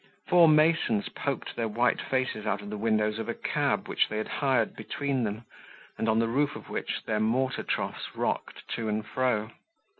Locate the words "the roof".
6.17-6.55